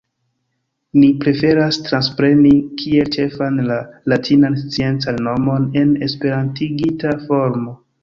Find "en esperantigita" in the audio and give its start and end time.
5.85-7.19